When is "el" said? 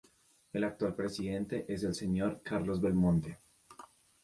0.51-0.63, 1.83-1.93